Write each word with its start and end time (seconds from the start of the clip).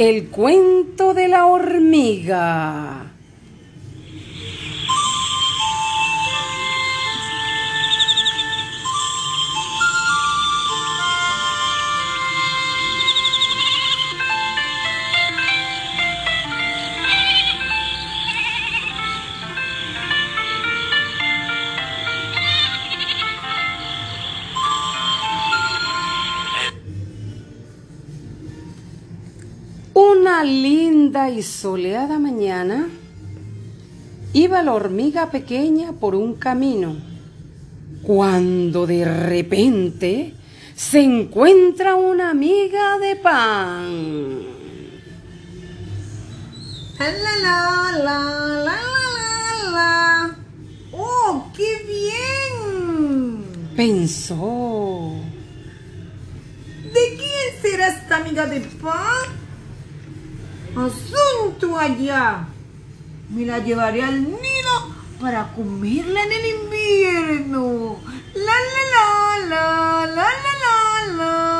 El 0.00 0.28
cuento 0.28 1.12
de 1.12 1.28
la 1.28 1.44
hormiga. 1.44 3.12
Linda 31.10 31.28
y 31.28 31.42
soleada 31.42 32.20
mañana 32.20 32.88
iba 34.32 34.62
la 34.62 34.74
hormiga 34.74 35.28
pequeña 35.28 35.90
por 35.90 36.14
un 36.14 36.34
camino, 36.34 36.94
cuando 38.04 38.86
de 38.86 39.04
repente 39.04 40.34
se 40.76 41.00
encuentra 41.00 41.96
una 41.96 42.30
amiga 42.30 42.96
de 42.98 43.16
pan. 43.16 44.42
La 47.00 47.10
la 47.10 47.90
la 48.04 48.20
la 48.64 48.80
la 49.16 49.30
la 49.66 49.70
la. 49.72 50.36
¡Oh, 50.92 51.50
qué 51.56 51.72
bien! 51.88 53.42
Pensó, 53.74 55.14
¿De 56.84 57.16
quién 57.16 57.62
será 57.62 57.88
esta 57.88 58.18
amiga 58.18 58.46
de 58.46 58.60
pan? 58.60 59.39
Asunto 60.86 61.78
allá. 61.78 62.46
Me 63.30 63.44
la 63.44 63.58
llevaré 63.58 64.02
al 64.02 64.22
nido 64.22 64.94
para 65.20 65.52
comerla 65.52 66.22
en 66.22 66.32
el 66.32 66.46
invierno. 66.62 67.96
La 68.34 68.58
la 68.74 69.46
la 69.46 70.06
la 70.06 70.06
la 70.06 70.16
la 70.16 71.16
la 71.16 71.50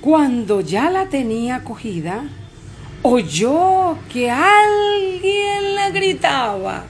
cuando 0.00 0.62
ya 0.62 0.90
la 0.90 1.10
tenía 1.10 1.62
cogida, 1.62 2.24
oyó 3.02 3.98
que 4.10 4.30
alguien 4.30 5.74
la 5.74 5.90
gritaba. 5.90 6.84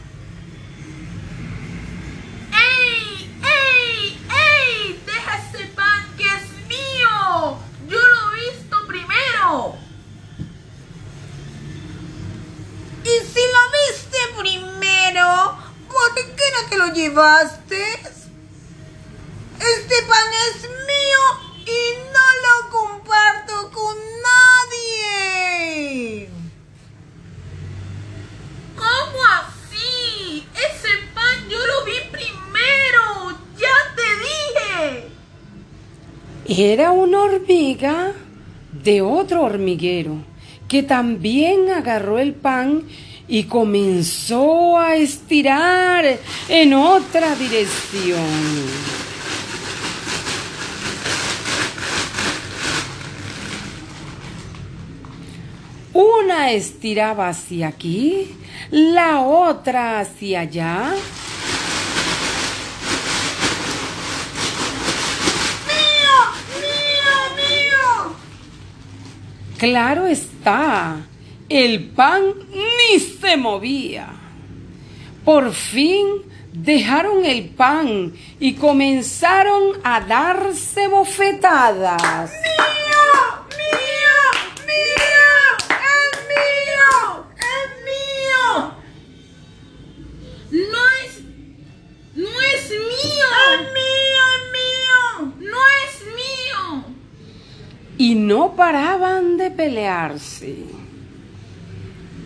Llevaste? 17.20 17.82
Este 19.58 19.96
pan 20.08 20.28
es 20.48 20.62
mío 20.62 21.22
y 21.66 21.80
no 22.14 22.26
lo 22.46 22.54
comparto 22.70 23.54
con 23.70 23.96
nadie. 24.72 26.30
¿Cómo 28.74 29.18
así? 29.34 30.46
Ese 30.54 30.92
pan 31.14 31.36
yo 31.50 31.58
lo 31.58 31.84
vi 31.84 31.98
primero. 32.10 33.02
¡Ya 33.58 33.76
te 33.96 34.08
dije! 36.48 36.64
Era 36.72 36.92
una 36.92 37.18
hormiga 37.20 38.14
de 38.82 39.02
otro 39.02 39.42
hormiguero 39.42 40.24
que 40.68 40.82
también 40.82 41.68
agarró 41.70 42.18
el 42.18 42.32
pan 42.32 42.84
y 43.30 43.44
comenzó 43.44 44.76
a 44.76 44.96
estirar 44.96 46.18
en 46.48 46.74
otra 46.74 47.36
dirección. 47.36 48.18
Una 55.92 56.50
estiraba 56.50 57.28
hacia 57.28 57.68
aquí, 57.68 58.36
la 58.70 59.20
otra 59.20 60.00
hacia 60.00 60.40
allá. 60.40 60.92
¡Mío! 65.68 66.18
¡Mío! 67.36 68.16
Claro 69.56 70.06
está, 70.06 71.06
el 71.50 71.90
pan 71.90 72.22
ni 72.52 73.00
se 73.00 73.36
movía. 73.36 74.08
Por 75.24 75.52
fin 75.52 76.06
dejaron 76.52 77.24
el 77.26 77.50
pan 77.50 78.14
y 78.38 78.54
comenzaron 78.54 79.80
a 79.82 80.00
darse 80.00 80.86
bofetadas. 80.88 82.30
¡Mío! 82.30 83.04
¡Mío! 83.58 84.16
¡Mío! 84.68 85.28
¡Es 85.90 86.12
mío! 86.30 87.26
¡Es 87.52 87.68
mío! 87.90 88.74
No 90.70 90.82
es. 91.02 91.12
No 92.14 92.40
es 92.54 92.70
mío. 92.70 93.28
¡Es 93.52 93.60
mío! 93.74 94.24
¡Es 94.36 94.42
mío! 94.56 95.34
No 95.40 95.60
es 95.84 95.94
mío. 96.14 96.84
y 97.98 98.14
no 98.14 98.54
paraban 98.56 99.36
de 99.36 99.50
pelearse. 99.50 100.79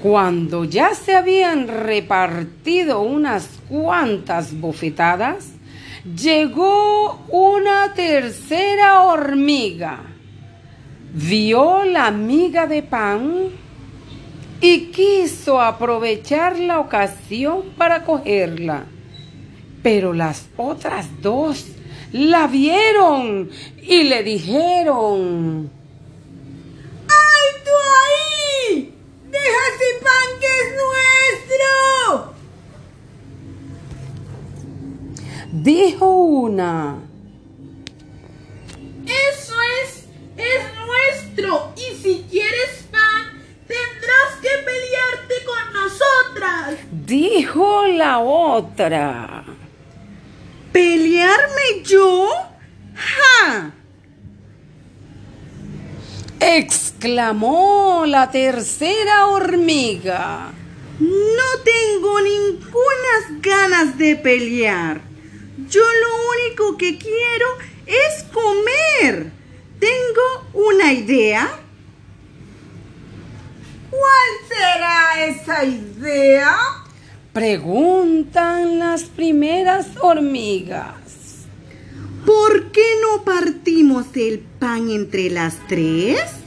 Cuando 0.04 0.64
ya 0.64 0.94
se 0.94 1.14
habían 1.14 1.66
repartido 1.66 3.00
unas 3.00 3.48
cuantas 3.70 4.60
bofetadas, 4.60 5.52
llegó 6.04 7.24
una 7.30 7.94
tercera 7.94 9.04
hormiga. 9.04 10.02
Vio 11.14 11.86
la 11.86 12.10
miga 12.10 12.66
de 12.66 12.82
pan 12.82 13.44
y 14.60 14.88
quiso 14.88 15.58
aprovechar 15.58 16.58
la 16.58 16.80
ocasión 16.80 17.62
para 17.78 18.04
cogerla. 18.04 18.84
Pero 19.82 20.12
las 20.12 20.50
otras 20.58 21.22
dos 21.22 21.64
la 22.12 22.46
vieron 22.46 23.48
y 23.82 24.02
le 24.02 24.22
dijeron, 24.22 25.70
pan 30.04 30.28
que 30.40 30.46
es 30.46 30.68
nuestro! 30.84 32.34
dijo 35.64 36.10
una, 36.10 36.98
Eso 39.06 39.54
es. 39.82 40.04
Es 40.36 40.62
nuestro. 40.74 41.72
Y 41.76 41.94
si 42.02 42.26
quieres 42.30 42.84
pan, 42.90 43.42
tendrás 43.66 44.30
que 44.42 44.48
pelearte 44.64 45.34
con 45.46 45.72
nosotras. 45.72 46.78
dijo 47.06 47.86
la 47.86 48.18
otra. 48.18 49.44
¿Pelearme 50.72 51.82
yo? 51.84 52.28
¡Ja! 52.94 53.72
Exclamó 57.04 58.04
la 58.06 58.30
tercera 58.30 59.26
hormiga. 59.26 60.50
No 60.98 61.62
tengo 61.62 62.18
ninguna 62.22 63.40
ganas 63.42 63.98
de 63.98 64.16
pelear. 64.16 65.02
Yo 65.68 65.82
lo 65.82 66.08
único 66.30 66.78
que 66.78 66.96
quiero 66.96 67.46
es 67.84 68.24
comer. 68.32 69.30
¿Tengo 69.78 70.48
una 70.54 70.94
idea? 70.94 71.60
¿Cuál 73.90 74.48
será 74.48 75.26
esa 75.26 75.62
idea? 75.62 76.56
Preguntan 77.34 78.78
las 78.78 79.02
primeras 79.02 79.88
hormigas. 80.00 80.94
¿Por 82.24 82.72
qué 82.72 82.94
no 83.02 83.24
partimos 83.24 84.06
el 84.14 84.38
pan 84.38 84.88
entre 84.88 85.28
las 85.28 85.56
tres? 85.68 86.44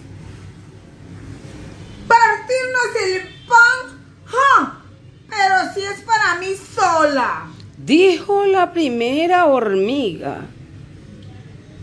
¿Partirnos 2.07 2.95
el 3.03 3.21
pan? 3.47 3.99
¡Ja! 4.25 4.81
Pero 5.29 5.73
si 5.73 5.81
es 5.81 6.01
para 6.01 6.35
mí 6.35 6.55
sola. 7.17 7.47
Dijo 7.77 8.45
la 8.45 8.73
primera 8.73 9.45
hormiga. 9.45 10.41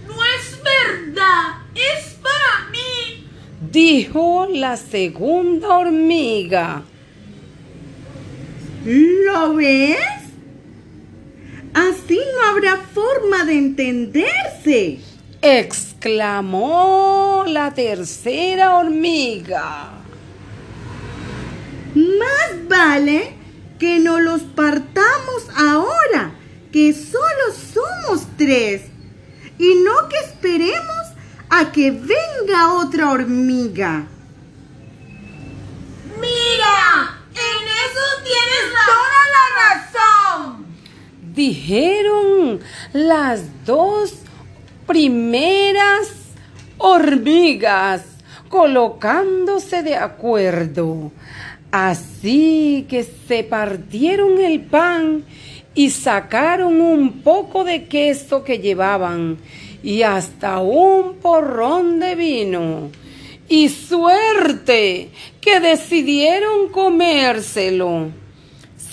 No 0.07 0.15
es 0.15 0.59
verdad. 0.63 1.63
Es 1.75 2.15
para 2.15 2.71
mí. 2.71 3.27
Dijo 3.71 4.47
la 4.51 4.77
segunda 4.77 5.79
hormiga. 5.79 6.83
¿Lo 8.85 9.55
ves? 9.55 9.99
Así 11.73 12.21
no 12.37 12.49
habrá 12.49 12.77
forma 12.77 13.45
de 13.45 13.59
entenderse. 13.59 15.01
exclamó 15.41 15.85
exclamó 16.05 17.45
la 17.47 17.73
tercera 17.73 18.77
hormiga. 18.77 19.91
Más 21.95 22.69
vale 22.69 23.44
que 23.85 23.99
no 23.99 24.19
los 24.19 24.41
partamos 24.41 25.47
ahora, 25.55 26.33
que 26.73 26.95
solo 26.95 27.53
somos 27.75 28.27
tres, 28.39 28.81
y 29.59 29.75
no 29.75 30.09
que 30.09 30.17
esperemos 30.21 31.05
a 31.51 31.71
que 31.71 31.91
venga 31.91 32.73
otra 32.77 33.11
hormiga. 33.11 34.07
Mira, 36.19 37.19
en 37.35 37.65
eso 37.85 38.07
tienes 38.25 38.73
toda 38.87 39.21
la 39.37 39.45
razón. 39.69 40.67
Dijeron 41.35 42.61
las 42.95 43.43
dos 43.67 44.15
primeras 44.87 46.09
hormigas 46.79 48.01
colocándose 48.49 49.83
de 49.83 49.97
acuerdo. 49.97 51.13
Así 51.77 52.87
que 52.89 53.03
se 53.03 53.43
partieron 53.43 54.39
el 54.39 54.61
pan 54.61 55.25
y 55.75 55.91
sacaron 55.91 56.81
un 56.81 57.23
poco 57.23 57.65
de 57.65 57.87
queso 57.87 58.45
que 58.45 58.61
llevaban 58.61 59.39
y 59.83 60.03
hasta 60.03 60.61
un 60.61 61.17
porrón 61.17 61.99
de 61.99 62.15
vino. 62.15 62.93
Y 63.49 63.71
suerte 63.71 65.11
que 65.41 65.59
decidieron 65.59 66.69
comérselo. 66.69 68.11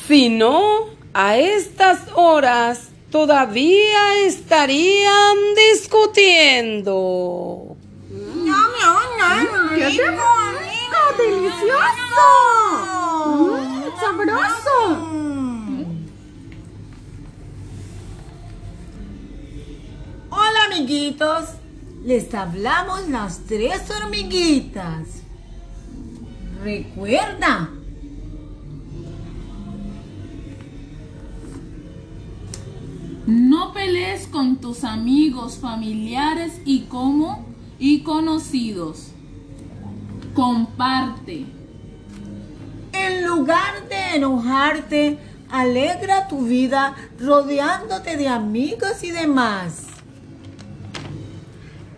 Si 0.07 0.29
no, 0.29 0.87
a 1.13 1.37
estas 1.37 1.99
horas 2.15 2.89
todavía 3.11 4.25
estarían 4.25 5.37
discutiendo. 5.71 6.97
¡Qué 9.77 9.87
rico! 9.87 10.60
¡Delicioso! 11.17 12.27
Mm, 13.27 13.99
¡Sabroso! 13.99 14.77
Hola 20.29 20.63
amiguitos, 20.67 21.49
les 22.03 22.33
hablamos 22.33 23.09
las 23.09 23.41
tres 23.45 23.89
hormiguitas. 23.89 25.07
Recuerda, 26.63 27.69
No 33.27 33.71
pelees 33.71 34.27
con 34.27 34.57
tus 34.57 34.83
amigos, 34.83 35.57
familiares 35.57 36.59
y 36.65 36.81
como 36.81 37.45
y 37.79 38.01
conocidos. 38.01 39.11
Comparte. 40.33 41.45
en 42.93 43.25
lugar 43.25 43.87
de 43.89 44.15
enojarte, 44.15 45.17
alegra 45.49 46.27
tu 46.27 46.45
vida 46.45 46.95
rodeándote 47.19 48.15
de 48.15 48.27
amigos 48.27 49.03
y 49.03 49.11
demás. 49.11 49.87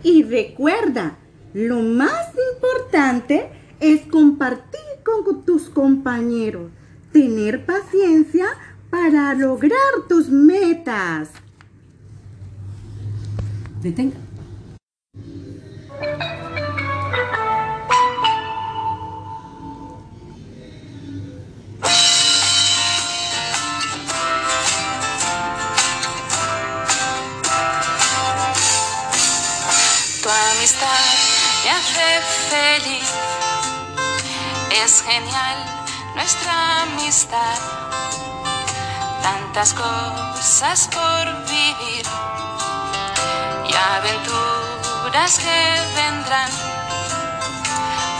Y 0.02 0.22
recuerda, 0.24 1.16
lo 1.52 1.82
más 1.82 2.32
importante 2.54 3.48
es 3.80 4.02
compartir 4.02 4.80
con 5.04 5.44
tus 5.44 5.70
compañeros, 5.70 6.70
tener 7.12 7.64
paciencia 7.64 8.46
para 8.90 9.34
lograr 9.34 10.08
tus 10.08 10.28
metas. 10.28 11.30
Detenga. 13.82 14.16
Me 30.64 31.70
hace 31.70 32.22
feliz. 32.48 33.10
Es 34.82 35.02
genial 35.02 35.58
nuestra 36.14 36.82
amistad. 36.82 37.58
Tantas 39.22 39.74
cosas 39.74 40.88
por 40.88 41.44
vivir 41.50 42.06
y 43.68 43.74
aventuras 43.74 45.38
que 45.38 45.80
vendrán. 45.96 46.50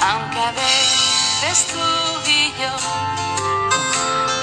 Aunque 0.02 0.38
a 0.38 0.52
veces 0.52 1.66
tú 1.72 2.30
y 2.30 2.52
yo 2.60 2.74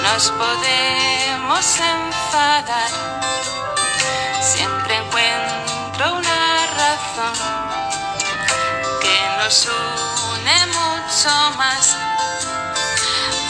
nos 0.02 0.28
podemos 0.32 1.78
enfadar 1.78 2.90
siempre 4.40 4.96
encuentro 4.96 6.14
una 6.14 6.66
razón 6.66 7.81
nos 9.52 9.66
une 9.66 10.66
mucho 10.66 11.30
más. 11.58 11.94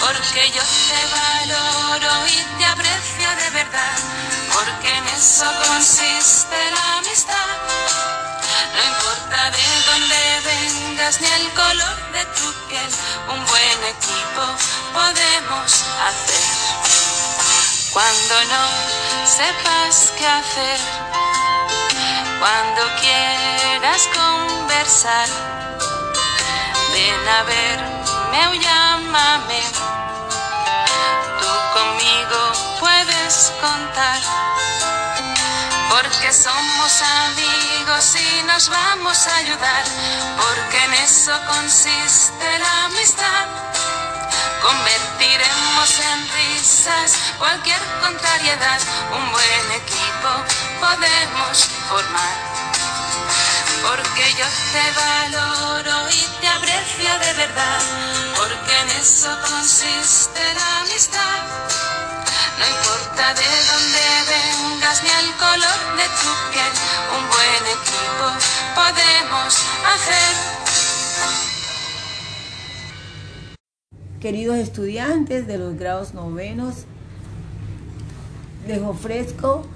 Porque 0.00 0.50
yo 0.50 0.62
te 0.88 1.00
valoro 1.14 2.26
y 2.26 2.58
te 2.58 2.64
aprecio 2.66 3.28
de 3.36 3.50
verdad, 3.50 3.98
porque 4.52 4.96
en 4.96 5.06
eso 5.08 5.46
consiste 5.68 6.56
la 6.74 6.98
amistad. 6.98 7.56
No 8.74 8.82
importa 8.92 9.50
de 9.52 9.64
dónde 9.86 10.40
vengas 10.50 11.20
ni 11.20 11.28
el 11.28 11.48
color 11.52 12.12
de 12.12 12.24
tu 12.36 12.52
piel, 12.66 12.92
un 13.28 13.46
buen 13.46 13.78
equipo 13.94 14.42
podemos 14.92 15.72
hacer. 16.08 16.44
Cuando 17.92 18.34
no 18.52 18.64
sepas 19.24 20.12
qué 20.18 20.26
hacer, 20.26 20.80
cuando 22.40 22.82
quieras 23.00 24.08
conversar, 24.16 25.61
ven 26.92 27.28
a 27.28 27.42
verme 27.42 28.48
o 28.48 28.54
llámame. 28.54 29.62
Tú 31.40 31.50
conmigo 31.76 32.40
puedes 32.80 33.52
contar, 33.60 34.20
porque 35.90 36.32
somos 36.32 37.02
amigos 37.02 38.16
y 38.16 38.42
nos 38.44 38.68
vamos 38.68 39.26
a 39.26 39.36
ayudar, 39.36 39.84
porque 40.36 40.84
en 40.84 40.94
eso 40.94 41.32
consiste 41.46 42.58
la 42.58 42.84
amistad. 42.84 43.46
Convertiremos 44.62 45.98
en 45.98 46.28
risas 46.28 47.16
cualquier 47.38 47.80
contrariedad, 48.00 48.80
un 49.12 49.32
buen 49.32 49.72
equipo 49.82 50.30
podemos 50.80 51.64
formar. 51.88 52.61
Porque 53.82 54.24
yo 54.38 54.46
te 54.72 54.86
valoro 55.00 56.08
y 56.10 56.40
te 56.40 56.48
aprecio 56.48 57.12
de 57.18 57.32
verdad, 57.34 57.82
porque 58.36 58.72
en 58.80 58.90
eso 59.00 59.30
consiste 59.48 60.40
la 60.54 60.80
amistad. 60.80 61.42
No 62.58 62.64
importa 62.68 63.34
de 63.34 63.50
dónde 63.70 64.04
vengas 64.30 65.02
ni 65.02 65.10
el 65.10 65.34
color 65.36 65.80
de 65.96 66.06
tu 66.20 66.30
piel, 66.52 66.72
un 67.16 67.24
buen 67.28 67.62
equipo 67.78 68.26
podemos 68.74 69.50
hacer. 69.84 70.32
Queridos 74.20 74.56
estudiantes 74.58 75.48
de 75.48 75.58
los 75.58 75.74
grados 75.76 76.14
novenos, 76.14 76.86
les 78.68 78.80
ofrezco 78.80 79.66